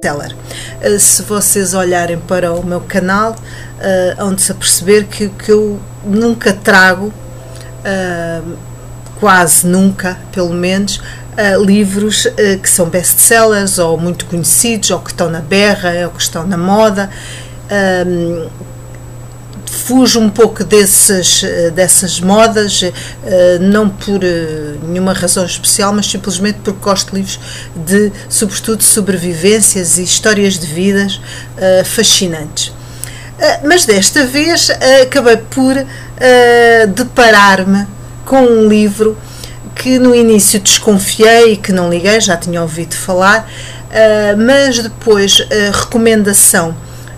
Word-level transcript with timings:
Teller. 0.00 0.34
Eh, 0.80 0.98
se 0.98 1.22
vocês 1.22 1.74
olharem 1.74 2.18
para 2.18 2.52
o 2.52 2.64
meu 2.64 2.80
canal, 2.80 3.32
uh, 3.32 4.24
onde-se 4.24 4.52
a 4.52 4.54
perceber 4.54 5.04
que, 5.04 5.28
que 5.28 5.50
eu 5.50 5.80
nunca 6.04 6.52
trago, 6.52 7.06
uh, 7.06 8.56
quase 9.18 9.66
nunca, 9.66 10.18
pelo 10.32 10.52
menos, 10.52 10.96
uh, 10.96 11.64
livros 11.64 12.26
que 12.62 12.68
são 12.68 12.88
best-sellers 12.88 13.78
ou 13.78 13.98
muito 13.98 14.26
conhecidos, 14.26 14.90
ou 14.90 15.00
que 15.00 15.10
estão 15.10 15.30
na 15.30 15.40
berra, 15.40 15.92
ou 16.04 16.10
que 16.10 16.22
estão 16.22 16.46
na 16.46 16.56
moda 16.56 17.10
fujo 19.76 20.18
um 20.18 20.28
pouco 20.28 20.64
desses, 20.64 21.44
eh, 21.44 21.70
dessas 21.70 22.18
modas, 22.18 22.82
eh, 22.82 23.58
não 23.60 23.88
por 23.88 24.24
eh, 24.24 24.74
nenhuma 24.82 25.12
razão 25.12 25.44
especial, 25.44 25.92
mas 25.92 26.06
simplesmente 26.06 26.58
porque 26.64 26.80
gosto 26.80 27.10
de 27.10 27.16
livros 27.16 27.38
de, 27.76 28.10
sobretudo, 28.28 28.82
sobrevivências 28.82 29.98
e 29.98 30.02
histórias 30.02 30.58
de 30.58 30.66
vidas 30.66 31.20
fascinantes. 31.84 32.72
Mas 33.64 33.84
desta 33.84 34.24
vez 34.24 34.70
acabei 35.02 35.36
por 35.36 35.74
deparar-me 36.94 37.86
com 38.24 38.42
um 38.42 38.68
livro 38.68 39.16
que 39.74 39.98
no 39.98 40.14
início 40.14 40.58
desconfiei 40.58 41.52
e 41.52 41.56
que 41.56 41.72
não 41.72 41.90
liguei, 41.90 42.20
já 42.20 42.36
tinha 42.36 42.62
ouvido 42.62 42.94
falar, 42.94 43.50
mas 44.38 44.78
depois 44.78 45.46
a 45.50 45.76
recomendação 45.76 46.74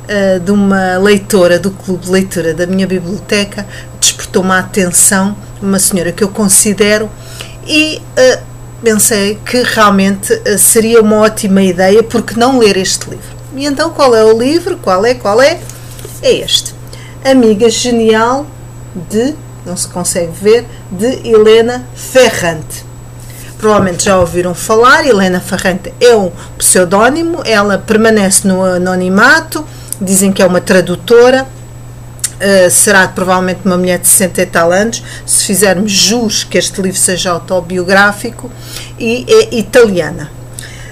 uh, 0.09 0.41
de 0.41 0.51
uma 0.51 0.97
leitora 0.99 1.59
do 1.59 1.71
clube 1.71 2.05
de 2.05 2.11
leitura 2.11 2.55
da 2.55 2.67
minha 2.67 2.87
biblioteca 2.87 3.67
despertou-me 4.01 4.51
a 4.53 4.59
atenção, 4.59 5.37
uma 5.61 5.79
senhora 5.79 6.13
que 6.13 6.25
eu 6.25 6.29
considero, 6.29 7.11
e 7.67 8.01
uh, 8.01 8.43
pensei 8.83 9.39
que 9.45 9.63
realmente 9.63 10.33
uh, 10.33 10.59
seria 10.59 11.01
uma 11.01 11.17
ótima 11.17 11.63
ideia, 11.63 12.03
porque 12.03 12.39
não 12.39 12.59
ler 12.59 12.77
este 12.77 13.11
livro. 13.11 13.37
E 13.55 13.67
então 13.67 13.91
qual 13.91 14.15
é 14.15 14.25
o 14.25 14.39
livro? 14.39 14.79
Qual 14.79 15.05
é? 15.05 15.15
Qual 15.15 15.41
é? 15.41 15.61
É 16.23 16.33
este. 16.33 16.75
Amiga 17.25 17.69
Genial 17.69 18.47
de, 19.11 19.35
não 19.67 19.77
se 19.77 19.89
consegue 19.89 20.33
ver, 20.33 20.67
de 20.91 21.29
Helena 21.29 21.87
Ferrante 21.95 22.89
provavelmente 23.59 24.05
já 24.05 24.19
ouviram 24.19 24.55
falar. 24.55 25.05
Helena 25.05 25.41
Ferrante 25.41 25.93
é 26.01 26.15
um 26.15 26.31
pseudónimo, 26.57 27.43
ela 27.45 27.77
permanece 27.77 28.47
no 28.47 28.63
anonimato, 28.65 29.65
dizem 30.01 30.33
que 30.33 30.43
é 30.43 30.47
uma 30.47 30.61
tradutora. 30.61 31.47
Uh, 32.39 32.71
será 32.71 33.09
provavelmente 33.09 33.63
uma 33.65 33.77
mulher 33.77 33.99
de 33.99 34.07
60 34.07 34.43
e 34.43 34.47
tal 34.47 34.71
anos, 34.71 35.03
se 35.27 35.45
fizermos 35.45 35.91
jus 35.91 36.45
que 36.45 36.57
este 36.57 36.81
livro 36.81 36.97
seja 36.97 37.33
autobiográfico, 37.33 38.49
e 38.97 39.27
é 39.29 39.57
italiana. 39.57 40.31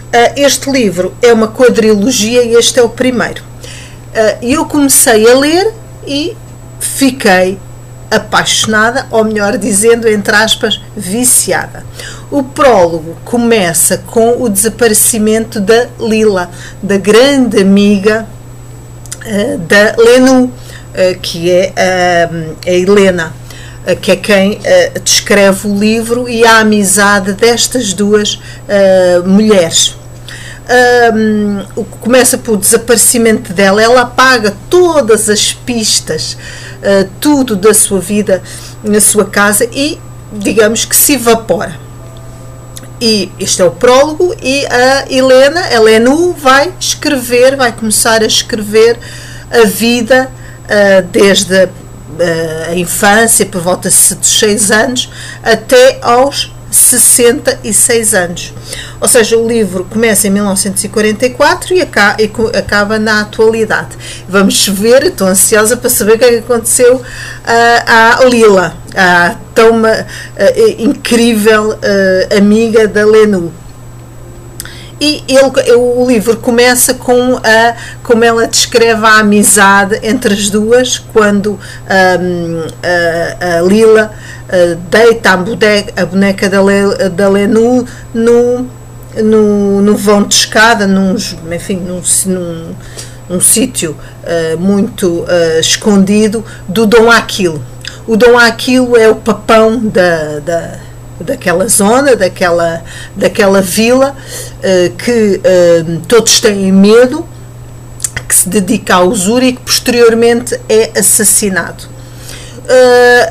Uh, 0.07 0.33
este 0.37 0.69
livro 0.69 1.15
é 1.23 1.33
uma 1.33 1.47
quadrilogia 1.47 2.43
e 2.43 2.55
este 2.55 2.81
é 2.81 2.83
o 2.83 2.89
primeiro. 2.89 3.43
Uh, 3.43 4.45
eu 4.45 4.65
comecei 4.67 5.31
a 5.31 5.39
ler 5.39 5.73
e 6.05 6.37
fiquei 6.81 7.59
apaixonada, 8.11 9.07
ou 9.11 9.25
melhor 9.25 9.57
dizendo, 9.59 10.09
entre 10.09 10.35
aspas, 10.35 10.81
viciada. 10.97 11.85
O 12.31 12.43
prólogo 12.43 13.17
começa 13.25 13.99
com 13.99 14.43
o 14.43 14.49
desaparecimento 14.49 15.61
da 15.61 15.87
Lila, 16.01 16.51
da 16.83 16.97
grande 16.97 17.61
amiga 17.61 18.27
uh, 19.27 19.59
da 19.59 19.95
Lenu, 19.99 20.45
uh, 20.45 21.21
que 21.21 21.51
é 21.51 21.73
uh, 21.77 22.57
a 22.67 22.71
Helena, 22.71 23.35
que 24.03 24.11
é 24.11 24.17
quem 24.17 24.59
descreve 25.05 25.69
o 25.69 25.79
livro 25.79 26.29
e 26.29 26.45
a 26.45 26.59
amizade 26.59 27.35
destas 27.35 27.93
duas 27.93 28.37
mulheres. 29.25 29.95
Um, 31.15 31.85
começa 32.01 32.37
pelo 32.37 32.57
desaparecimento 32.57 33.53
dela, 33.53 33.81
ela 33.81 34.01
apaga 34.01 34.57
todas 34.69 35.29
as 35.29 35.53
pistas, 35.53 36.37
tudo 37.21 37.55
da 37.55 37.73
sua 37.73 38.01
vida 38.01 38.43
na 38.83 39.01
sua 39.01 39.27
casa 39.27 39.69
e, 39.73 40.01
digamos 40.33 40.85
que 40.85 40.97
se 40.97 41.13
evapora. 41.13 41.86
E 43.01 43.31
este 43.39 43.61
é 43.61 43.65
o 43.65 43.71
prólogo, 43.71 44.35
e 44.43 44.65
a 44.67 45.05
Helena, 45.11 45.73
Helenu, 45.73 46.33
vai 46.33 46.73
escrever, 46.81 47.55
vai 47.55 47.71
começar 47.71 48.23
a 48.23 48.27
escrever 48.27 48.99
a 49.51 49.67
vida 49.67 50.31
uh, 50.65 51.03
desde 51.09 51.55
a, 51.57 51.69
a, 52.71 52.75
infância, 52.75 53.45
por 53.45 53.61
volta 53.61 53.91
dos 53.91 54.39
6 54.39 54.71
anos, 54.71 55.11
até 55.43 55.99
aos 56.01 56.56
66 56.77 58.15
anos. 58.15 58.55
Ou 59.01 59.09
seja, 59.09 59.37
o 59.37 59.47
livro 59.47 59.85
começa 59.85 60.29
em 60.29 60.31
1944 60.31 61.75
e 61.75 61.81
acaba, 61.81 62.99
na 62.99 63.23
atualidade. 63.23 63.97
Vamos 64.29 64.69
ver, 64.69 65.05
estou 65.05 65.27
ansiosa 65.27 65.77
para 65.77 65.91
saber 65.91 66.15
o 66.15 66.19
que 66.19 66.25
é 66.25 66.29
que 66.29 66.39
aconteceu 66.39 66.97
uh, 66.97 67.03
à 67.87 68.25
Lila, 68.25 68.77
a 68.95 69.37
tão 69.55 69.83
uh, 69.83 70.07
incrível 70.79 71.71
uh, 71.71 72.37
amiga 72.37 72.87
da 72.87 73.05
Lenu. 73.05 73.53
E 74.99 75.23
ele, 75.29 75.77
o 75.77 76.07
livro 76.07 76.39
começa 76.39 76.95
com 76.95 77.37
a, 77.37 77.77
como 78.03 78.25
ela 78.25 78.47
descreve 78.47 79.05
a 79.05 79.19
amizade 79.19 80.01
entre 80.03 80.33
as 80.33 80.49
duas, 80.49 80.99
quando 80.99 81.53
um, 81.53 82.63
a, 82.83 83.59
a, 83.59 83.61
Lila 83.61 84.11
uh, 84.49 84.77
deita 84.91 85.31
a 85.31 85.37
boneca, 85.37 86.03
a 86.03 86.07
boneca 86.07 86.49
da, 86.49 86.63
Le, 86.63 87.09
da 87.11 87.29
Lenu 87.29 87.87
no, 88.15 88.67
no, 89.17 89.83
no 89.83 89.97
vão 89.97 90.23
de 90.23 90.35
escada, 90.35 90.87
num, 90.87 91.17
enfim, 91.53 91.77
num, 91.77 92.03
num, 92.27 92.75
num 93.29 93.41
sítio 93.41 93.97
uh, 94.25 94.59
muito 94.59 95.23
uh, 95.23 95.61
escondido 95.61 96.45
do 96.69 96.87
Dom 96.87 97.11
Aquilo. 97.11 97.63
O 98.07 98.17
Dom 98.17 98.39
Aquilo 98.39 98.97
é 98.97 99.09
o 99.09 99.17
papão 99.17 99.79
da, 99.79 100.39
da, 100.39 100.79
daquela 101.21 101.69
zona, 101.69 102.15
daquela, 102.15 102.85
daquela 103.17 103.61
vila, 103.61 104.15
que 104.99 105.41
todos 106.07 106.41
têm 106.41 106.71
medo, 106.71 107.27
que 108.29 108.35
se 108.35 108.49
dedica 108.49 108.97
à 108.97 109.01
usura 109.03 109.47
e 109.47 109.53
que 109.55 109.61
posteriormente 109.61 110.57
é 110.69 110.93
assassinado. 110.97 111.96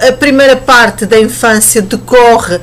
A 0.08 0.12
primeira 0.14 0.56
parte 0.56 1.06
da 1.06 1.20
infância 1.20 1.82
decorre 1.82 2.60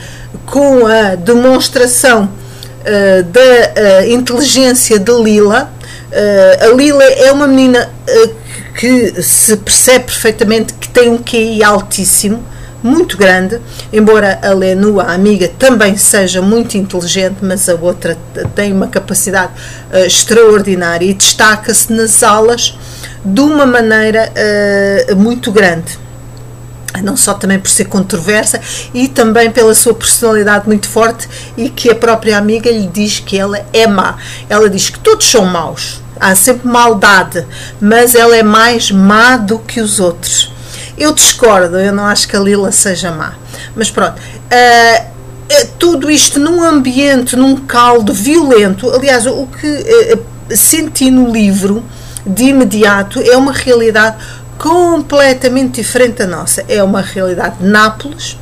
com 0.47 0.87
a 0.87 1.15
demonstração 1.15 2.25
uh, 2.25 3.23
da 3.25 3.41
uh, 3.41 4.11
inteligência 4.11 4.99
de 4.99 5.13
Lila. 5.13 5.71
A 6.61 6.67
Lila 6.75 7.03
é 7.05 7.33
uma 7.33 7.47
menina 7.47 7.91
que 8.79 9.23
se 9.23 9.57
percebe 9.57 10.05
perfeitamente 10.05 10.75
que 10.75 10.89
tem 10.91 11.09
um 11.09 11.17
QI 11.17 11.65
altíssimo, 11.65 12.45
muito 12.83 13.17
grande, 13.17 13.61
embora 13.93 14.41
a 14.43 14.53
Lenu, 14.53 15.01
a 15.01 15.13
amiga, 15.13 15.49
também 15.59 15.97
seja 15.97 16.43
muito 16.43 16.77
inteligente, 16.77 17.37
mas 17.41 17.69
a 17.69 17.75
outra 17.75 18.19
tem 18.55 18.73
uma 18.73 18.89
capacidade 18.89 19.53
uh, 19.93 19.99
extraordinária 19.99 21.07
e 21.07 21.15
destaca-se 21.15 21.93
nas 21.93 22.23
aulas 22.23 22.77
de 23.25 23.41
uma 23.41 23.65
maneira 23.65 24.33
uh, 25.13 25.17
muito 25.17 25.53
grande 25.53 26.03
não 27.01 27.17
só 27.17 27.35
também 27.35 27.59
por 27.59 27.71
ser 27.71 27.87
controversa 27.87 28.61
e 28.93 29.09
também 29.09 29.51
pela 29.51 29.75
sua 29.75 29.95
personalidade 29.95 30.67
muito 30.67 30.89
forte 30.89 31.29
e 31.57 31.71
que 31.71 31.91
a 31.91 31.95
própria 31.95 32.37
amiga 32.37 32.71
lhe 32.71 32.87
diz 32.87 33.21
que 33.21 33.39
ela 33.39 33.65
é 33.73 33.87
má. 33.87 34.17
Ela 34.49 34.69
diz 34.69 34.91
que 34.91 34.99
todos 34.99 35.31
são 35.31 35.45
maus, 35.47 36.03
há 36.21 36.35
sempre 36.35 36.69
maldade, 36.69 37.47
mas 37.81 38.15
ela 38.15 38.37
é 38.37 38.43
mais 38.43 38.91
má 38.91 39.37
do 39.37 39.59
que 39.59 39.81
os 39.81 40.01
outros. 40.01 40.53
Eu 40.99 41.13
discordo, 41.13 41.79
eu 41.79 41.93
não 41.93 42.05
acho 42.05 42.29
que 42.29 42.37
a 42.37 42.41
Lila 42.41 42.71
seja 42.71 43.11
má, 43.11 43.35
mas 43.75 43.91
pronto. 43.91 44.21
Uh, 44.21 45.13
tudo 45.79 46.11
isto 46.11 46.41
num 46.41 46.63
ambiente, 46.63 47.37
num 47.37 47.57
caldo 47.57 48.13
violento. 48.13 48.91
Aliás, 48.91 49.27
o 49.27 49.47
que 49.47 49.67
uh, 49.67 50.57
senti 50.57 51.11
no 51.11 51.31
livro 51.31 51.85
de 52.27 52.45
imediato 52.45 53.21
é 53.21 53.37
uma 53.37 53.53
realidade 53.53 54.17
completamente 54.63 55.83
diferente 55.83 56.19
da 56.19 56.27
nossa. 56.27 56.65
É 56.69 56.81
uma 56.83 57.01
realidade 57.01 57.57
de 57.59 57.67
Nápoles, 57.67 58.39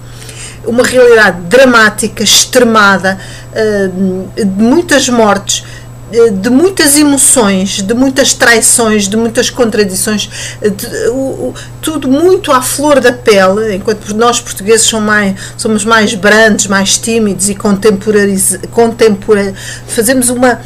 uma 0.67 0.85
realidade 0.85 1.41
dramática, 1.49 2.23
extremada, 2.23 3.19
eh, 3.55 3.89
de 4.37 4.63
muitas 4.63 5.09
mortes, 5.09 5.65
eh, 6.13 6.29
de 6.29 6.51
muitas 6.51 6.99
emoções, 6.99 7.81
de 7.81 7.95
muitas 7.95 8.35
traições, 8.35 9.09
de 9.09 9.17
muitas 9.17 9.49
contradições, 9.49 10.29
de, 10.61 11.09
o, 11.09 11.55
tudo 11.81 12.07
muito 12.07 12.53
à 12.53 12.61
flor 12.61 13.01
da 13.01 13.15
pele, 13.15 13.77
enquanto 13.77 14.15
nós 14.15 14.39
portugueses 14.39 14.83
somos 14.87 15.07
mais, 15.07 15.35
somos 15.57 15.85
mais 15.87 16.15
brandos, 16.15 16.67
mais 16.67 16.99
tímidos 16.99 17.49
e 17.49 17.55
contemporâneos, 17.55 18.59
fazemos 19.89 20.29
uma 20.29 20.61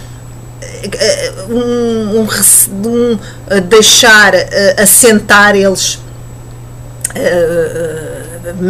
um, 1.48 2.20
um, 2.20 2.28
um 2.88 3.60
deixar 3.68 4.32
assentar 4.78 5.54
eles 5.56 5.98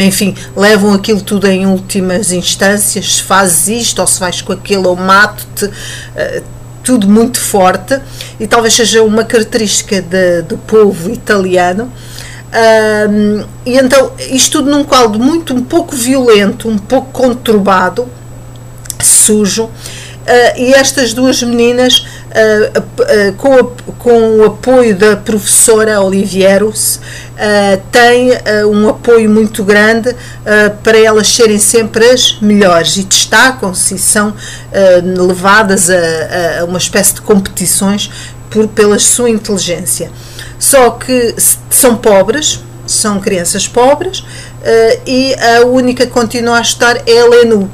enfim, 0.00 0.36
levam 0.56 0.92
aquilo 0.92 1.20
tudo 1.20 1.46
em 1.46 1.66
últimas 1.66 2.30
instâncias, 2.32 3.18
fazes 3.18 3.68
isto 3.68 4.00
ou 4.00 4.06
se 4.06 4.20
vais 4.20 4.40
com 4.40 4.52
aquilo 4.52 4.88
ou 4.88 4.96
mato-te, 4.96 5.70
tudo 6.82 7.08
muito 7.08 7.40
forte 7.40 7.98
e 8.38 8.46
talvez 8.46 8.74
seja 8.74 9.02
uma 9.02 9.24
característica 9.24 10.02
de, 10.02 10.42
do 10.42 10.58
povo 10.58 11.10
italiano. 11.10 11.90
E 13.66 13.76
então, 13.78 14.12
isto 14.30 14.58
tudo 14.58 14.70
num 14.70 14.84
caldo 14.84 15.18
muito, 15.18 15.54
um 15.54 15.64
pouco 15.64 15.96
violento, 15.96 16.68
um 16.68 16.78
pouco 16.78 17.10
conturbado, 17.10 18.08
sujo, 19.02 19.70
Uh, 20.24 20.58
e 20.58 20.72
estas 20.72 21.12
duas 21.12 21.42
meninas, 21.42 21.98
uh, 21.98 22.80
uh, 22.80 23.32
com, 23.34 23.54
a, 23.54 23.64
com, 23.98 24.38
o 24.38 24.44
apoio 24.44 24.96
da 24.96 25.16
professora 25.16 26.00
Olivieros, 26.00 26.98
têm 27.90 28.30
um 28.70 28.88
apoio 28.88 29.28
muito 29.28 29.64
grande 29.64 30.14
para 30.84 30.96
elas 30.96 31.26
serem 31.26 31.58
sempre 31.58 32.08
as 32.08 32.38
melhores 32.40 32.96
e 32.96 33.02
destacam-se 33.02 33.96
e 33.96 33.98
são 33.98 34.32
levadas 35.02 35.90
a, 35.90 36.60
a, 36.60 36.64
uma 36.64 36.78
espécie 36.78 37.14
de 37.14 37.22
competições 37.22 38.08
por, 38.48 38.68
pela 38.68 39.00
sua 39.00 39.28
inteligência. 39.28 40.12
Só 40.60 40.90
que 40.90 41.34
são 41.68 41.96
pobres, 41.96 42.60
são 42.86 43.20
crianças 43.20 43.66
pobres, 43.66 44.24
e 45.04 45.34
a 45.34 45.66
única 45.66 46.06
que 46.06 46.12
continua 46.12 46.58
a 46.58 46.62
estudar 46.62 47.02
é 47.04 47.20
a 47.20 47.26
Lenu 47.26 47.68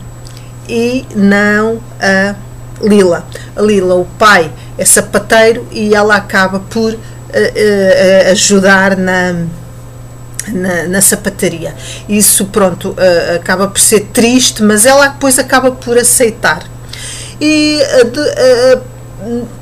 e 0.68 1.04
não 1.14 1.80
a 2.00 2.34
Lila. 2.82 3.26
A 3.54 3.60
Lila, 3.60 3.94
o 3.94 4.04
pai, 4.18 4.50
é 4.78 4.84
sapateiro 4.84 5.66
e 5.70 5.94
ela 5.94 6.16
acaba 6.16 6.60
por 6.60 6.92
uh, 6.92 6.96
uh, 6.96 8.30
ajudar 8.32 8.96
na, 8.96 9.44
na, 10.48 10.84
na, 10.88 11.00
sapataria. 11.00 11.74
Isso, 12.08 12.46
pronto, 12.46 12.90
uh, 12.90 13.36
acaba 13.36 13.68
por 13.68 13.80
ser 13.80 14.08
triste, 14.12 14.62
mas 14.62 14.86
ela 14.86 15.08
depois 15.08 15.38
acaba 15.38 15.70
por 15.70 15.98
aceitar. 15.98 16.62
E 17.40 17.80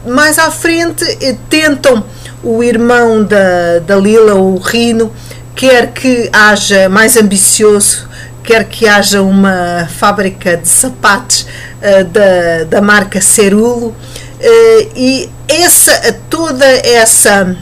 mais 0.05 0.37
à 0.37 0.51
frente 0.51 1.05
tentam 1.49 2.05
o 2.43 2.63
irmão 2.63 3.23
da, 3.23 3.79
da 3.87 3.95
Lila, 3.95 4.35
o 4.35 4.59
Rino, 4.59 5.13
quer 5.55 5.93
que 5.93 6.29
haja 6.33 6.89
mais 6.89 7.17
ambicioso 7.17 8.08
quer 8.49 8.65
que 8.65 8.89
haja 8.89 9.21
uma 9.21 9.87
fábrica 9.99 10.57
de 10.57 10.67
sapatos 10.67 11.43
uh, 11.43 12.05
da, 12.05 12.65
da 12.65 12.81
marca 12.81 13.21
Cerulo, 13.21 13.89
uh, 13.89 14.91
e 14.97 15.29
essa, 15.47 16.15
toda 16.31 16.65
essa 16.65 17.55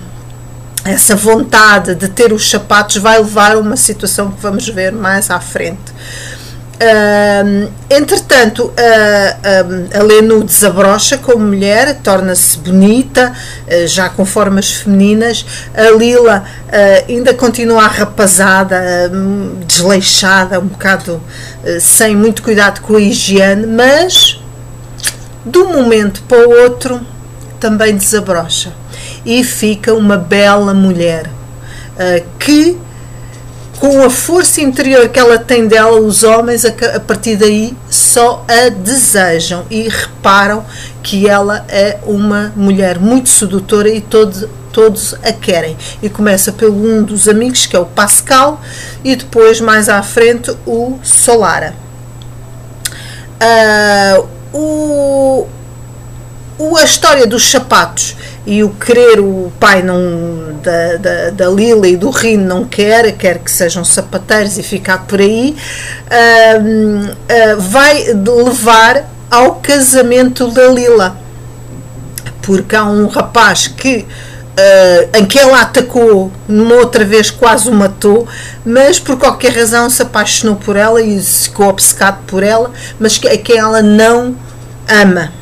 essa 0.85 1.17
vontade 1.17 1.97
de 1.97 2.09
ter 2.09 2.33
os 2.33 2.49
sapatos 2.49 2.99
vai 2.99 3.19
levar 3.19 3.57
a 3.57 3.59
uma 3.59 3.77
situação 3.77 4.31
que 4.31 4.41
vamos 4.41 4.69
ver 4.69 4.93
mais 4.93 5.29
à 5.33 5.41
frente. 5.41 5.93
Entretanto, 7.89 8.73
a 9.95 10.03
Lenu 10.03 10.45
desabrocha 10.45 11.17
como 11.17 11.47
mulher, 11.47 12.01
torna-se 12.03 12.59
bonita, 12.59 13.33
uh, 13.33 13.87
já 13.87 14.09
com 14.11 14.27
formas 14.27 14.73
femininas. 14.73 15.45
A 15.75 15.91
Lila 15.97 16.45
ainda 17.09 17.33
continua 17.33 17.85
arrapazada, 17.85 19.11
desleixada, 19.67 20.61
um 20.61 20.67
bocado 20.67 21.23
sem 21.81 22.15
muito 22.15 22.43
cuidado 22.43 22.81
com 22.81 22.97
a 22.97 23.01
higiene, 23.01 23.67
mas 23.67 24.41
de 25.45 25.59
um 25.59 25.73
momento 25.73 26.23
para 26.29 26.47
o 26.47 26.63
outro 26.63 27.01
também 27.59 27.97
desabrocha 27.97 28.73
e 29.25 29.43
fica 29.43 29.95
uma 29.95 30.17
bela 30.17 30.75
mulher 30.75 31.31
que 32.39 32.79
com 33.79 34.03
a 34.03 34.11
força 34.11 34.61
interior 34.61 35.09
que 35.09 35.19
ela 35.19 35.39
tem 35.39 35.69
dela, 35.69 36.01
os 36.01 36.23
homens 36.23 36.65
a, 36.65 37.01
partir 37.01 37.37
daí 37.37 37.77
só 37.91 38.45
a 38.49 38.69
desejam 38.69 39.65
e 39.71 39.89
reparam 39.89 40.65
que 41.03 41.29
ela 41.29 41.65
é 41.69 41.99
uma 42.05 42.53
mulher 42.57 42.99
muito 42.99 43.29
sedutora 43.29 43.89
e 43.89 44.01
todo, 44.01 44.49
todos 44.73 45.15
a 45.23 45.33
querem. 45.33 45.77
E 46.03 46.09
começa 46.09 46.53
pelo 46.53 46.75
um 46.75 47.03
dos 47.03 47.29
amigos, 47.29 47.67
que 47.67 47.77
é 47.77 47.79
o 47.79 47.87
Pascal, 47.87 48.61
e 49.05 49.15
depois, 49.15 49.61
mais 49.61 49.89
à 49.89 50.03
frente, 50.03 50.55
o 50.67 50.99
Solara. 51.03 51.75
Uh, 53.41 54.29
o, 54.53 55.47
o, 56.59 56.77
a 56.77 56.85
história 56.85 57.27
dos 57.27 57.51
sapatos 57.51 58.17
e 58.47 58.63
o 58.63 58.71
querer 58.71 59.19
o 59.19 59.53
pai 59.59 59.83
não 59.83 59.99
da, 60.63 60.97
da, 60.97 61.31
da 61.31 61.49
Lila 61.49 61.89
e 61.89 61.97
do 61.97 62.11
Rino 62.11 62.45
não 62.45 62.65
quer, 62.65 63.11
quer 63.17 63.39
que 63.39 63.51
sejam 63.51 63.85
sapateiros 63.85 64.57
e 64.57 64.63
ficar 64.63 65.05
por 65.07 65.21
aí, 65.21 65.57
uh, 66.07 67.11
uh, 67.11 67.61
vai 67.61 68.05
levar 68.13 69.05
ao 69.29 69.57
casamento 69.57 70.49
da 70.53 70.69
Lila. 70.69 71.17
Porque 72.41 72.77
há 72.77 72.85
um 72.85 73.09
rapaz 73.09 73.67
que 73.67 74.07
uh, 74.57 75.19
em 75.19 75.25
que 75.25 75.41
ela 75.41 75.63
atacou, 75.63 76.31
numa 76.47 76.77
outra 76.77 77.05
vez 77.05 77.33
quase 77.33 77.69
o 77.69 77.73
matou, 77.73 78.29
mas 78.65 79.01
por 79.01 79.19
qualquer 79.19 79.57
razão 79.57 79.91
se 79.91 80.03
apaixonou 80.03 80.55
por 80.55 80.77
ela 80.77 81.03
e 81.03 81.21
ficou 81.21 81.69
obcecado 81.69 82.19
por 82.29 82.45
ela, 82.45 82.71
mas 83.01 83.19
que, 83.19 83.37
que 83.39 83.53
ela 83.53 83.83
não 83.83 84.37
ama, 84.89 85.33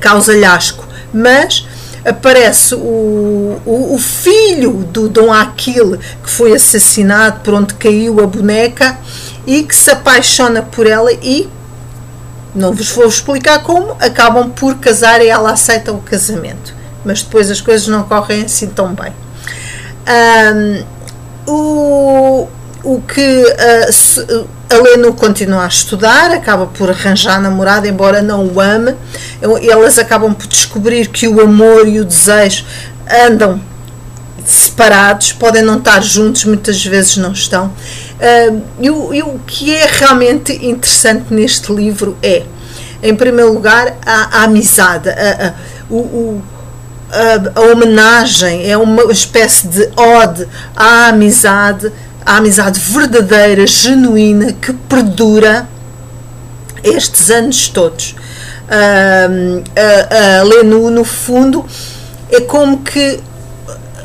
causa-lhe 0.00 0.46
asco 0.46 0.85
mas 1.12 1.66
aparece 2.04 2.74
o, 2.74 3.60
o, 3.66 3.94
o, 3.94 3.98
filho 3.98 4.86
do 4.92 5.08
Dom 5.08 5.32
Aquile 5.32 5.98
que 6.22 6.30
foi 6.30 6.54
assassinado 6.54 7.40
por 7.40 7.52
onde 7.54 7.74
caiu 7.74 8.20
a 8.20 8.26
boneca 8.26 8.96
e 9.44 9.64
que 9.64 9.74
se 9.74 9.90
apaixona 9.90 10.62
por 10.62 10.86
ela 10.86 11.12
e 11.12 11.48
não 12.54 12.72
vos 12.72 12.90
vou 12.90 13.06
explicar 13.06 13.62
como 13.62 13.96
acabam 14.00 14.50
por 14.50 14.76
casar 14.76 15.20
e 15.20 15.28
ela 15.28 15.52
aceita 15.52 15.92
o 15.92 15.98
casamento. 15.98 16.74
Mas 17.04 17.22
depois 17.22 17.50
as 17.50 17.60
coisas 17.60 17.86
não 17.86 18.04
correm 18.04 18.44
assim 18.44 18.68
tão 18.68 18.94
bem. 18.94 19.12
Um, 20.08 20.84
o, 21.46 22.48
o 22.82 23.02
que 23.02 23.44
uh, 23.44 24.48
a 24.68 25.12
continua 25.12 25.64
a 25.64 25.68
estudar, 25.68 26.30
acaba 26.32 26.66
por 26.66 26.90
arranjar 26.90 27.40
namorada, 27.40 27.88
embora 27.88 28.20
não 28.20 28.46
o 28.46 28.60
ame. 28.60 28.94
Elas 29.40 29.98
acabam 29.98 30.34
por 30.34 30.46
descobrir 30.46 31.08
que 31.08 31.28
o 31.28 31.40
amor 31.40 31.86
e 31.86 32.00
o 32.00 32.04
desejo 32.04 32.64
andam 33.26 33.60
separados, 34.44 35.32
podem 35.32 35.62
não 35.62 35.78
estar 35.78 36.02
juntos, 36.02 36.44
muitas 36.44 36.84
vezes 36.84 37.16
não 37.16 37.32
estão. 37.32 37.66
Uh, 37.66 38.62
e, 38.80 38.90
o, 38.90 39.14
e, 39.14 39.22
o, 39.22 39.40
que 39.46 39.74
é 39.74 39.86
realmente 39.86 40.52
interessante 40.52 41.34
neste 41.34 41.72
livro 41.72 42.16
é, 42.22 42.44
em 43.02 43.14
primeiro 43.14 43.52
lugar, 43.52 43.96
a, 44.06 44.40
a 44.40 44.44
amizade, 44.44 45.08
a, 45.08 45.48
a, 45.48 45.92
o, 45.92 46.40
a, 47.10 47.60
a 47.60 47.72
homenagem, 47.72 48.70
é 48.70 48.76
uma 48.76 49.10
espécie 49.12 49.66
de 49.66 49.88
ode 49.96 50.46
à 50.76 51.08
amizade 51.08 51.92
a 52.26 52.38
amizade 52.38 52.80
verdadeira, 52.80 53.64
genuína, 53.68 54.52
que 54.52 54.72
perdura 54.72 55.68
estes 56.82 57.30
anos 57.30 57.68
todos. 57.68 58.16
Uh, 58.66 59.62
a, 59.76 60.40
a 60.40 60.42
Lenu, 60.42 60.90
no 60.90 61.04
fundo, 61.04 61.64
é 62.28 62.40
como 62.40 62.78
que 62.78 63.20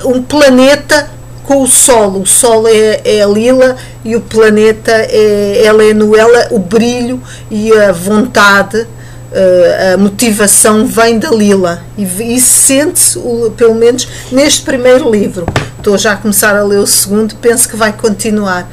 um 0.05 0.21
planeta 0.21 1.09
com 1.43 1.63
o 1.63 1.67
Sol. 1.67 2.21
O 2.21 2.27
Sol 2.27 2.67
é, 2.67 3.01
é 3.03 3.23
a 3.23 3.27
Lila 3.27 3.75
e 4.05 4.15
o 4.15 4.21
planeta 4.21 4.91
é, 4.91 5.63
é 5.65 5.73
Lenu. 5.73 6.15
Ela, 6.15 6.49
o 6.51 6.59
brilho 6.59 7.19
e 7.49 7.73
a 7.73 7.91
vontade 7.91 8.87
Uh, 9.31 9.93
a 9.93 9.97
motivação 9.97 10.85
vem 10.85 11.17
da 11.17 11.29
Lila 11.29 11.81
e, 11.97 12.03
e 12.03 12.37
sente-se, 12.37 13.17
pelo 13.55 13.73
menos 13.73 14.05
neste 14.29 14.61
primeiro 14.61 15.09
livro. 15.09 15.45
Estou 15.81 15.97
já 15.97 16.13
a 16.13 16.15
começar 16.15 16.55
a 16.55 16.61
ler 16.61 16.77
o 16.77 16.85
segundo, 16.85 17.33
penso 17.38 17.67
que 17.67 17.75
vai 17.75 17.91
continuar. 17.91 18.69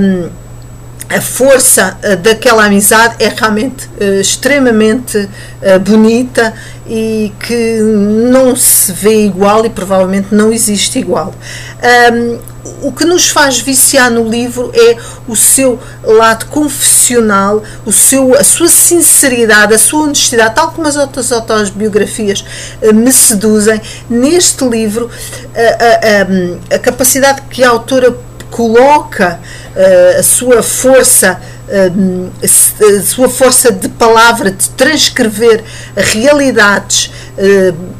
Um, 0.00 0.28
a 1.08 1.20
força 1.20 1.96
uh, 2.02 2.16
daquela 2.16 2.64
amizade 2.64 3.14
é 3.20 3.28
realmente 3.28 3.86
uh, 4.00 4.20
extremamente 4.20 5.28
bonita 5.86 6.52
e 6.84 7.32
que 7.38 7.78
não 7.80 8.56
se 8.56 8.90
vê 8.90 9.24
igual 9.24 9.64
e 9.64 9.70
provavelmente 9.70 10.34
não 10.34 10.52
existe 10.52 10.98
igual. 10.98 11.32
Um, 12.12 12.53
o 12.82 12.92
que 12.92 13.04
nos 13.04 13.28
faz 13.28 13.60
viciar 13.60 14.10
no 14.10 14.28
livro 14.28 14.70
é 14.74 14.96
o 15.28 15.36
seu 15.36 15.78
lado 16.02 16.46
confessional, 16.46 17.62
o 17.84 17.92
seu, 17.92 18.34
a 18.34 18.44
sua 18.44 18.68
sinceridade, 18.68 19.74
a 19.74 19.78
sua 19.78 20.04
honestidade, 20.04 20.54
tal 20.54 20.70
como 20.70 20.86
as 20.86 20.96
outras 20.96 21.30
autobiografias 21.32 22.44
uh, 22.82 22.94
me 22.94 23.12
seduzem. 23.12 23.80
Neste 24.08 24.64
livro, 24.64 25.06
uh, 25.06 25.08
uh, 25.08 26.60
a 26.74 26.78
capacidade 26.78 27.42
que 27.50 27.62
a 27.62 27.70
autora 27.70 28.16
coloca, 28.50 29.40
a 30.16 30.22
sua 30.22 30.62
força 30.62 31.40
a 31.68 33.02
sua 33.02 33.28
força 33.28 33.72
de 33.72 33.88
palavra, 33.88 34.50
de 34.50 34.68
transcrever 34.70 35.64
realidades, 35.96 37.10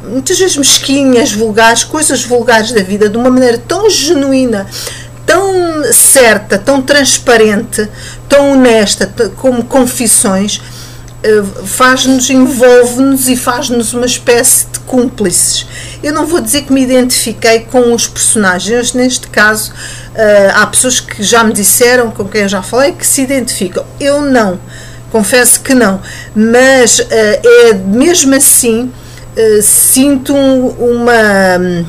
muitas 0.07 0.37
vezes 0.37 0.55
mesquinhas, 0.55 1.31
vulgares, 1.31 1.83
coisas 1.83 2.23
vulgares 2.23 2.71
da 2.71 2.83
vida, 2.83 3.09
de 3.09 3.17
uma 3.17 3.29
maneira 3.29 3.57
tão 3.57 3.89
genuína 3.89 4.67
tão 5.25 5.83
certa, 5.91 6.57
tão 6.57 6.81
transparente, 6.81 7.89
tão 8.29 8.51
honesta, 8.51 9.11
como 9.37 9.63
confissões, 9.63 10.61
eh, 11.23 11.43
faz-nos, 11.65 12.29
envolve-nos 12.29 13.27
e 13.27 13.35
faz-nos 13.35 13.93
uma 13.93 14.05
espécie 14.05 14.67
cúmplices. 14.85 15.67
Eu 16.03 16.13
não 16.13 16.25
vou 16.25 16.39
dizer 16.39 16.63
que 16.63 16.73
me 16.73 16.81
identifiquei 16.81 17.61
com 17.61 17.93
os 17.93 18.07
personagens, 18.07 18.93
neste 18.93 19.27
caso 19.27 19.73
eh, 20.13 20.51
há 20.53 20.65
pessoas 20.67 20.99
que 20.99 21.23
já 21.23 21.43
me 21.43 21.53
disseram, 21.53 22.11
com 22.11 22.25
quem 22.25 22.41
eu 22.41 22.49
já 22.49 22.61
falei, 22.61 22.91
que 22.91 23.05
se 23.05 23.21
identificam. 23.21 23.85
Eu 23.99 24.21
não, 24.21 24.59
confesso 25.11 25.61
que 25.61 25.73
não, 25.73 26.01
mas 26.35 26.99
eh, 27.09 27.41
é 27.69 27.73
mesmo 27.73 28.35
assim 28.35 28.91
sinto 29.61 30.33
uma, 30.33 31.83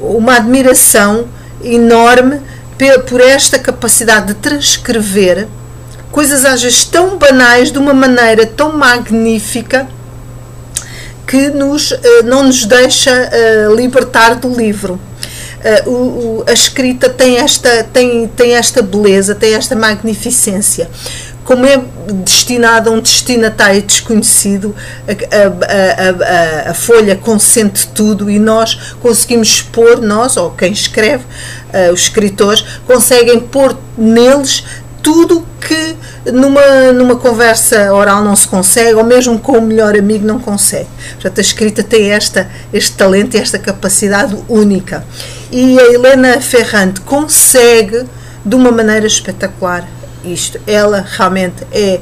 uma 0.00 0.36
admiração 0.36 1.28
enorme 1.62 2.40
por 3.08 3.20
esta 3.20 3.58
capacidade 3.58 4.28
de 4.28 4.34
transcrever 4.34 5.46
coisas 6.10 6.44
às 6.44 6.62
vezes 6.62 6.84
tão 6.84 7.16
banais 7.16 7.70
de 7.70 7.78
uma 7.78 7.94
maneira 7.94 8.44
tão 8.44 8.76
magnífica 8.76 9.86
que 11.32 11.48
nos, 11.48 11.92
uh, 11.92 11.98
não 12.26 12.42
nos 12.42 12.66
deixa 12.66 13.10
uh, 13.10 13.74
libertar 13.74 14.34
do 14.34 14.54
livro. 14.54 15.00
Uh, 15.86 15.88
o, 15.88 15.92
o, 15.92 16.44
a 16.46 16.52
escrita 16.52 17.08
tem 17.08 17.38
esta, 17.38 17.84
tem, 17.84 18.28
tem 18.28 18.52
esta 18.52 18.82
beleza, 18.82 19.34
tem 19.34 19.54
esta 19.54 19.74
magnificência. 19.74 20.90
Como 21.42 21.64
é 21.64 21.82
destinada 22.22 22.90
a 22.90 22.92
um 22.92 23.00
destinatário 23.00 23.80
desconhecido, 23.80 24.76
a, 25.08 26.66
a, 26.66 26.68
a, 26.68 26.70
a, 26.70 26.74
folha 26.74 27.16
consente 27.16 27.88
tudo 27.88 28.30
e 28.30 28.38
nós 28.38 28.94
conseguimos 29.00 29.48
expor, 29.48 30.02
nós, 30.02 30.36
ou 30.36 30.50
quem 30.50 30.70
escreve, 30.70 31.24
os 31.92 32.02
escritores, 32.02 32.62
conseguem 32.86 33.40
pôr 33.40 33.76
neles 33.98 34.62
tudo 35.02 35.44
que 35.60 35.96
numa, 36.32 36.92
numa 36.92 37.16
conversa 37.16 37.92
oral 37.92 38.22
não 38.22 38.36
se 38.36 38.46
consegue, 38.46 38.94
ou 38.94 39.04
mesmo 39.04 39.38
com 39.38 39.58
o 39.58 39.62
melhor 39.62 39.96
amigo 39.96 40.26
não 40.26 40.38
consegue. 40.38 40.88
Portanto, 41.14 41.38
a 41.38 41.40
escrita 41.40 41.82
tem 41.82 42.10
esta, 42.10 42.48
este 42.72 42.96
talento 42.96 43.36
e 43.36 43.40
esta 43.40 43.58
capacidade 43.58 44.36
única. 44.48 45.04
E 45.50 45.78
a 45.78 45.92
Helena 45.92 46.40
Ferrante 46.40 47.00
consegue 47.00 48.04
de 48.44 48.54
uma 48.54 48.70
maneira 48.70 49.06
espetacular 49.06 49.86
isto. 50.24 50.60
Ela 50.66 51.04
realmente 51.16 51.66
é 51.72 52.00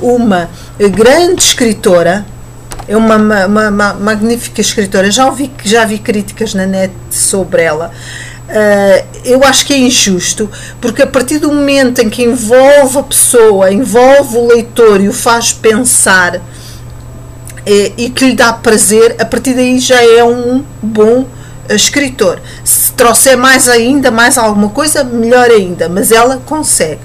uh, 0.00 0.14
uma 0.14 0.48
grande 0.78 1.42
escritora, 1.42 2.24
é 2.86 2.96
uma, 2.96 3.16
uma, 3.16 3.68
uma, 3.68 3.94
magnífica 3.94 4.60
escritora. 4.60 5.10
Já, 5.10 5.26
ouvi, 5.26 5.52
já 5.62 5.84
vi 5.84 5.98
críticas 5.98 6.54
na 6.54 6.66
net 6.66 6.92
sobre 7.10 7.62
ela. 7.62 7.90
Uh, 8.48 9.06
eu 9.24 9.44
acho 9.44 9.66
que 9.66 9.74
é 9.74 9.78
injusto, 9.78 10.50
porque 10.80 11.02
a 11.02 11.06
partir 11.06 11.38
do 11.38 11.48
momento 11.48 12.00
em 12.00 12.08
que 12.08 12.22
envolve 12.22 12.98
a 12.98 13.02
pessoa, 13.02 13.70
envolve 13.70 14.38
o 14.38 14.46
leitor 14.46 15.02
e 15.02 15.08
o 15.08 15.12
faz 15.12 15.52
pensar 15.52 16.40
é, 17.66 17.92
e 17.98 18.08
que 18.08 18.24
lhe 18.24 18.34
dá 18.34 18.50
prazer, 18.54 19.16
a 19.18 19.26
partir 19.26 19.52
daí 19.52 19.78
já 19.78 20.02
é 20.02 20.24
um 20.24 20.64
bom 20.80 21.26
escritor. 21.68 22.40
Se 22.64 22.90
trouxer 22.92 23.36
mais 23.36 23.68
ainda, 23.68 24.10
mais 24.10 24.38
alguma 24.38 24.70
coisa, 24.70 25.04
melhor 25.04 25.50
ainda, 25.50 25.86
mas 25.86 26.10
ela 26.10 26.38
consegue. 26.46 27.02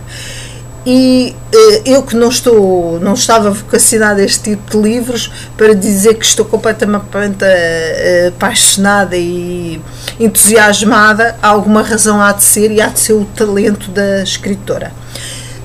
E 0.86 1.34
eh, 1.54 1.82
eu 1.86 2.04
que 2.04 2.16
não 2.16 2.28
estou, 2.28 3.00
não 3.00 3.14
estava 3.14 3.50
vocacionada 3.52 4.22
a 4.22 4.26
este 4.26 4.52
tipo 4.52 4.72
de 4.72 4.78
livros, 4.90 5.32
para 5.56 5.74
dizer 5.74 6.16
que 6.16 6.26
estou 6.26 6.46
completamente 6.46 7.44
eh, 7.44 8.32
apaixonada 8.36 9.16
e 9.16 9.82
entusiasmada, 10.20 11.38
alguma 11.42 11.82
razão 11.82 12.22
há 12.22 12.34
de 12.34 12.44
ser 12.44 12.70
e 12.72 12.82
há 12.82 12.88
de 12.88 13.00
ser 13.00 13.14
o 13.14 13.24
talento 13.24 13.90
da 13.92 14.24
escritora. 14.24 14.92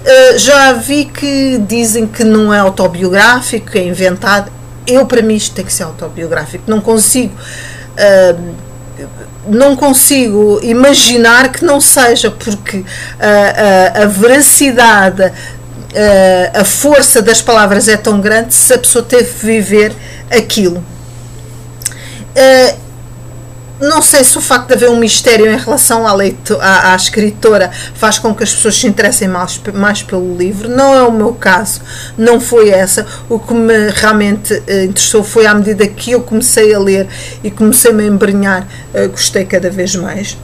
Eh, 0.04 0.38
já 0.38 0.72
vi 0.75 1.04
que 1.04 1.58
dizem 1.66 2.06
que 2.06 2.22
não 2.22 2.54
é 2.54 2.60
autobiográfico, 2.60 3.76
é 3.76 3.84
inventado. 3.84 4.52
Eu, 4.87 5.04
para 5.04 5.20
mim, 5.20 5.34
isto 5.34 5.54
tem 5.54 5.64
que 5.64 5.72
ser 5.72 5.82
autobiográfico. 5.82 6.64
Não 6.66 6.80
consigo 6.80 7.34
não 9.46 9.76
consigo 9.76 10.60
imaginar 10.62 11.50
que 11.52 11.64
não 11.64 11.80
seja, 11.80 12.30
porque 12.30 12.84
a, 13.18 14.00
a, 14.00 14.02
a 14.02 14.06
veracidade, 14.06 15.22
a, 15.22 16.60
a 16.60 16.64
força 16.64 17.22
das 17.22 17.40
palavras 17.40 17.88
é 17.88 17.96
tão 17.96 18.20
grande 18.20 18.54
se 18.54 18.72
a 18.72 18.78
pessoa 18.78 19.04
teve 19.04 19.32
que 19.32 19.46
viver 19.46 19.92
aquilo. 20.30 20.84
Uh, 22.36 22.88
não 23.80 24.02
sei 24.02 24.25
se 24.25 24.37
o 24.37 24.40
facto 24.40 24.68
de 24.68 24.75
haver 24.75 24.90
um 24.90 24.99
mistério 24.99 25.47
em 25.47 25.56
relação 25.56 26.06
à, 26.06 26.12
leito, 26.12 26.56
à, 26.61 26.92
à, 26.92 26.97
escritora 26.97 27.70
faz 27.94 28.18
com 28.18 28.35
que 28.35 28.42
as 28.42 28.52
pessoas 28.52 28.76
se 28.76 28.87
interessem 28.87 29.28
mais, 29.28 29.61
mais 29.73 30.02
pelo 30.02 30.37
livro. 30.37 30.68
Não 30.68 30.94
é 30.94 31.02
o 31.02 31.12
meu 31.12 31.32
caso, 31.35 31.80
não 32.16 32.40
foi 32.40 32.70
essa. 32.70 33.06
O 33.28 33.38
que 33.38 33.54
me 33.54 33.90
realmente 33.90 34.62
eh, 34.66 34.85
interessou 34.85 35.23
foi 35.23 35.47
à 35.47 35.54
medida 35.54 35.87
que 35.87 36.11
eu 36.11 36.23
comecei 36.23 36.75
a 36.75 36.78
ler 36.78 37.06
e 37.42 37.50
comecei 37.50 37.92
-me 37.92 38.02
a 38.02 38.06
embrenhar, 38.06 38.66
uh, 38.94 39.08
gostei 39.08 39.44
cada 39.44 39.70
vez 39.70 39.94
mais. 39.94 40.37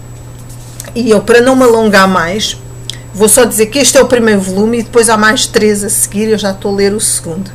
E 0.94 1.10
eu, 1.10 1.20
para 1.20 1.40
não 1.40 1.56
me 1.56 1.64
alongar 1.64 2.06
mais, 2.06 2.56
vou 3.12 3.28
só 3.28 3.44
dizer 3.44 3.66
que 3.66 3.78
este 3.80 3.98
é 3.98 4.00
o 4.00 4.06
primeiro 4.06 4.40
volume 4.40 4.78
e 4.78 4.82
depois 4.84 5.08
há 5.08 5.16
mais 5.16 5.46
três 5.46 5.82
a 5.82 5.88
seguir, 5.88 6.28
eu 6.28 6.38
já 6.38 6.52
estou 6.52 6.72
a 6.72 6.76
ler 6.76 6.92
o 6.94 7.00
segundo 7.00 7.50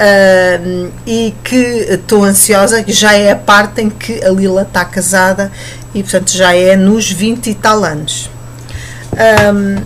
uh, 0.00 0.90
e 1.06 1.34
que 1.44 1.56
estou 1.90 2.24
ansiosa, 2.24 2.82
que 2.82 2.92
já 2.92 3.14
é 3.14 3.32
a 3.32 3.36
parte 3.36 3.82
em 3.82 3.90
que 3.90 4.24
a 4.24 4.30
Lila 4.30 4.62
está 4.62 4.84
casada 4.84 5.52
e, 5.94 6.02
portanto, 6.02 6.32
já 6.32 6.54
é 6.54 6.74
nos 6.74 7.10
20 7.10 7.50
e 7.50 7.54
tal 7.54 7.84
anos. 7.84 8.30
Um, 9.12 9.82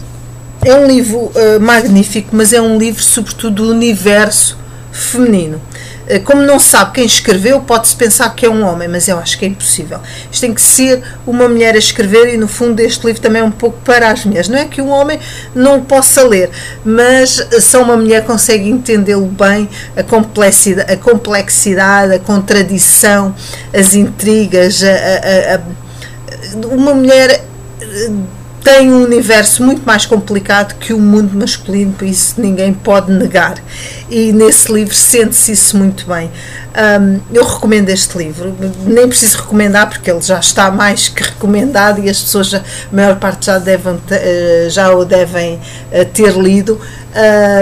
é 0.64 0.74
um 0.74 0.86
livro 0.86 1.18
uh, 1.18 1.60
magnífico, 1.60 2.30
mas 2.32 2.52
é 2.52 2.60
um 2.60 2.78
livro, 2.78 3.02
sobretudo, 3.02 3.64
do 3.64 3.70
universo 3.70 4.56
feminino. 4.92 5.60
Eh, 6.06 6.18
como 6.18 6.42
não 6.42 6.58
sabe 6.58 6.92
quem 6.92 7.06
escreveu, 7.06 7.60
pode-se 7.60 7.96
pensar 7.96 8.34
que 8.34 8.44
é 8.44 8.50
um 8.50 8.62
homem, 8.64 8.88
mas 8.88 9.08
eu 9.08 9.18
acho 9.18 9.38
que 9.38 9.44
é 9.44 9.48
impossível. 9.48 10.00
Isto 10.30 10.42
tem 10.42 10.54
que 10.54 10.60
ser 10.60 11.02
uma 11.26 11.48
mulher 11.48 11.74
a 11.74 11.78
escrever, 11.78 12.34
e 12.34 12.36
no 12.36 12.46
fundo 12.46 12.80
este 12.80 13.06
livro 13.06 13.20
também 13.20 13.42
é 13.42 13.44
um 13.44 13.50
pouco 13.50 13.78
para 13.84 14.10
as 14.10 14.24
mulheres. 14.24 14.48
Não 14.48 14.58
é 14.58 14.66
que 14.66 14.82
um 14.82 14.90
homem 14.90 15.18
não 15.54 15.82
possa 15.82 16.22
ler, 16.22 16.50
mas 16.84 17.46
só 17.60 17.82
uma 17.82 17.96
mulher 17.96 18.24
consegue 18.24 18.68
entendê-lo 18.68 19.26
bem, 19.26 19.68
a 19.96 20.02
complexidade, 20.02 20.92
a, 20.92 20.96
complexidade, 20.96 22.14
a 22.14 22.18
contradição, 22.18 23.34
as 23.72 23.94
intrigas. 23.94 24.82
A, 24.82 24.88
a, 24.88 25.54
a, 25.56 25.60
uma 26.74 26.94
mulher 26.94 27.44
tem 28.64 28.90
um 28.90 29.02
universo 29.02 29.62
muito 29.62 29.82
mais 29.84 30.06
complicado 30.06 30.74
que 30.78 30.94
o 30.94 30.98
mundo 30.98 31.36
masculino, 31.36 31.92
por 31.92 32.06
isso 32.06 32.40
ninguém 32.40 32.72
pode 32.72 33.12
negar. 33.12 33.56
E 34.14 34.32
nesse 34.32 34.72
livro 34.72 34.94
sente-se 34.94 35.50
isso 35.50 35.76
muito 35.76 36.06
bem. 36.06 36.30
Um, 37.00 37.18
eu 37.32 37.44
recomendo 37.44 37.88
este 37.88 38.16
livro, 38.16 38.54
nem 38.86 39.08
preciso 39.08 39.38
recomendar 39.38 39.88
porque 39.88 40.08
ele 40.08 40.22
já 40.22 40.38
está 40.38 40.70
mais 40.70 41.08
que 41.08 41.20
recomendado 41.20 42.00
e 42.00 42.08
as 42.08 42.22
pessoas, 42.22 42.46
já, 42.46 42.58
a 42.58 42.94
maior 42.94 43.16
parte 43.16 43.46
já, 43.46 43.58
devem, 43.58 44.00
eh, 44.12 44.68
já 44.70 44.94
o 44.94 45.04
devem 45.04 45.58
eh, 45.90 46.04
ter 46.04 46.32
lido. 46.36 46.80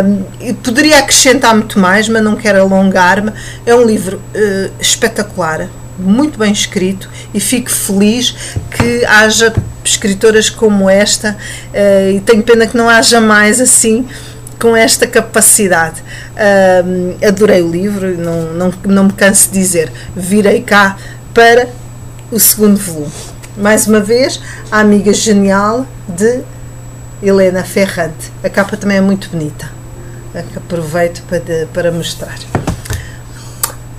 Um, 0.04 0.52
poderia 0.56 0.98
acrescentar 0.98 1.54
muito 1.54 1.78
mais, 1.78 2.06
mas 2.06 2.22
não 2.22 2.36
quero 2.36 2.60
alongar-me. 2.60 3.32
É 3.64 3.74
um 3.74 3.86
livro 3.86 4.18
uh, 4.18 4.70
espetacular, 4.78 5.70
muito 5.98 6.38
bem 6.38 6.52
escrito 6.52 7.08
e 7.32 7.40
fico 7.40 7.70
feliz 7.70 8.34
que 8.70 9.06
haja 9.06 9.54
escritoras 9.82 10.50
como 10.50 10.90
esta 10.90 11.34
uh, 11.72 12.10
e 12.10 12.20
tenho 12.20 12.42
pena 12.42 12.66
que 12.66 12.76
não 12.76 12.90
haja 12.90 13.22
mais 13.22 13.58
assim 13.58 14.06
com 14.62 14.76
esta 14.76 15.08
capacidade. 15.08 16.00
Adorei 17.26 17.60
o 17.62 17.68
livro, 17.68 18.16
não, 18.16 18.52
não, 18.52 18.74
não 18.84 19.04
me 19.04 19.12
canso 19.12 19.50
de 19.50 19.58
dizer. 19.58 19.92
Virei 20.14 20.62
cá 20.62 20.96
para 21.34 21.68
o 22.30 22.38
segundo 22.38 22.78
volume. 22.78 23.10
Mais 23.56 23.88
uma 23.88 23.98
vez, 23.98 24.40
a 24.70 24.78
amiga 24.78 25.12
genial 25.12 25.84
de 26.06 26.42
Helena 27.20 27.64
Ferrante. 27.64 28.30
A 28.44 28.48
capa 28.48 28.76
também 28.76 28.98
é 28.98 29.00
muito 29.00 29.28
bonita. 29.30 29.68
Aproveito 30.56 31.22
para, 31.28 31.66
para 31.74 31.90
mostrar. 31.90 32.38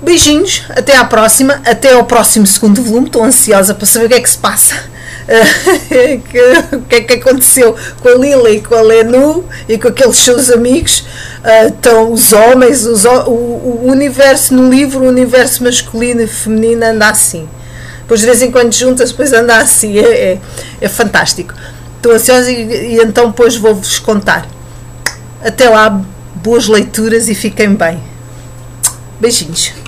Beijinhos, 0.02 0.64
até 0.70 0.96
à 0.96 1.04
próxima, 1.04 1.60
até 1.66 1.92
ao 1.92 2.04
próximo 2.06 2.46
segundo 2.46 2.82
volume. 2.82 3.08
Estou 3.08 3.22
ansiosa 3.22 3.74
para 3.74 3.86
saber 3.86 4.06
o 4.06 4.08
que 4.08 4.14
é 4.14 4.20
que 4.20 4.30
se 4.30 4.38
passa. 4.38 4.93
o 6.72 6.82
que 6.82 6.96
é 6.96 7.00
que 7.00 7.14
aconteceu 7.14 7.74
com 8.00 8.08
a 8.08 8.14
Lila 8.14 8.50
e 8.50 8.60
com 8.60 8.74
a 8.74 8.82
Lenu 8.82 9.44
e 9.68 9.78
com 9.78 9.88
aqueles 9.88 10.16
seus 10.16 10.50
amigos. 10.50 11.00
Uh, 11.42 11.68
então, 11.68 12.12
os 12.12 12.32
homens, 12.32 12.84
os, 12.84 13.04
o, 13.04 13.30
o, 13.30 13.86
universo 13.86 14.54
no 14.54 14.68
livro, 14.70 15.04
o 15.04 15.08
universo 15.08 15.64
masculino 15.64 16.22
e 16.22 16.26
feminino 16.26 16.84
anda 16.84 17.08
assim. 17.08 17.48
Depois, 18.02 18.20
de 18.20 18.26
vez 18.26 18.42
em 18.42 18.50
quando, 18.50 18.72
juntas, 18.72 19.10
depois 19.12 19.32
anda 19.32 19.56
assim. 19.56 19.98
É, 19.98 20.32
é, 20.32 20.38
é 20.80 20.88
fantástico. 20.88 21.54
Estou 21.96 22.12
ansiosa 22.12 22.50
e, 22.50 22.96
e 22.96 23.02
então, 23.02 23.28
depois 23.28 23.56
vou-vos 23.56 23.98
contar. 23.98 24.46
Até 25.42 25.68
lá, 25.68 26.02
boas 26.34 26.68
leituras 26.68 27.28
e 27.28 27.34
fiquem 27.34 27.74
bem. 27.74 28.02
Beijinhos. 29.18 29.83